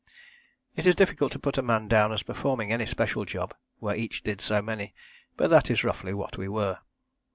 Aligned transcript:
It 0.75 0.87
is 0.87 0.95
difficult 0.95 1.31
to 1.33 1.37
put 1.37 1.59
a 1.59 1.61
man 1.61 1.87
down 1.87 2.11
as 2.11 2.23
performing 2.23 2.73
any 2.73 2.87
special 2.87 3.23
job 3.23 3.53
where 3.77 3.95
each 3.95 4.23
did 4.23 4.41
so 4.41 4.59
many, 4.59 4.95
but 5.37 5.49
that 5.51 5.69
is 5.69 5.83
roughly 5.83 6.11
what 6.15 6.39
we 6.39 6.47
were. 6.47 6.79